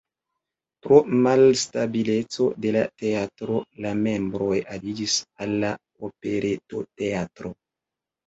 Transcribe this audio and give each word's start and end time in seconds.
Pro 0.85 0.95
malstabileco 1.25 2.47
de 2.65 2.71
la 2.77 2.81
teatro 3.01 3.59
la 3.85 3.91
membroj 3.99 4.57
aliĝis 4.77 5.19
al 5.45 5.53
la 5.65 5.71
Operetoteatro. 6.09 7.53